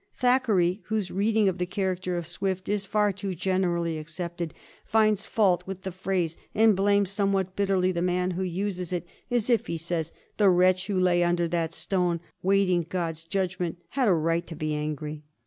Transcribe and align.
Thackeray, 0.17 0.81
whose 0.85 1.11
reading 1.11 1.47
of 1.47 1.59
the 1.59 1.67
character 1.67 2.17
of 2.17 2.25
Swift 2.25 2.67
is 2.67 2.85
far 2.85 3.11
too 3.11 3.35
generally 3.35 3.99
accepted, 3.99 4.51
finds 4.83 5.27
fault 5.27 5.61
with 5.67 5.83
the 5.83 5.91
phrase, 5.91 6.37
and 6.55 6.75
blames 6.75 7.11
somewhat 7.11 7.55
bitterly 7.55 7.91
the 7.91 8.01
man 8.01 8.31
who 8.31 8.41
uses 8.41 8.91
it," 8.91 9.05
as 9.29 9.47
if," 9.47 9.67
he 9.67 9.77
says," 9.77 10.11
the 10.37 10.49
wretch 10.49 10.87
who 10.87 10.99
lay 10.99 11.23
under 11.23 11.47
that 11.49 11.71
stone 11.71 12.19
waiting 12.41 12.83
God*s 12.89 13.23
judgment 13.25 13.77
had 13.89 14.07
a 14.07 14.13
right 14.15 14.47
to 14.47 14.55
be 14.55 14.73
angry." 14.73 15.21